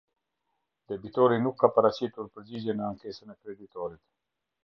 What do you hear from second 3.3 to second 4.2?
e kreditorit.